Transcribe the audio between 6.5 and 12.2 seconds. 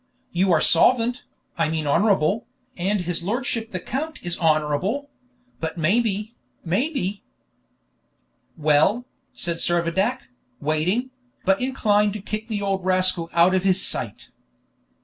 maybe" "Well?" said Servadac, waiting, but inclined to